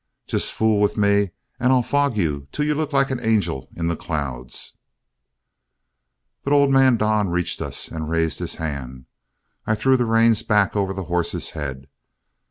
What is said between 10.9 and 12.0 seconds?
the horse's head.